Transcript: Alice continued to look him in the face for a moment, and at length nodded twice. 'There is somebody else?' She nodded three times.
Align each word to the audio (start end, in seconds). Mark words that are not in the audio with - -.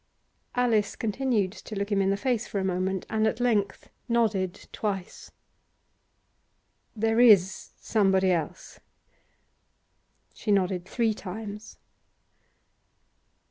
Alice 0.55 0.95
continued 0.95 1.51
to 1.51 1.75
look 1.75 1.91
him 1.91 2.01
in 2.01 2.09
the 2.09 2.17
face 2.17 2.47
for 2.47 2.57
a 2.57 2.63
moment, 2.63 3.05
and 3.07 3.27
at 3.27 3.39
length 3.39 3.91
nodded 4.09 4.67
twice. 4.71 5.29
'There 6.95 7.19
is 7.19 7.69
somebody 7.77 8.31
else?' 8.31 8.79
She 10.33 10.49
nodded 10.51 10.85
three 10.85 11.13
times. 11.13 11.77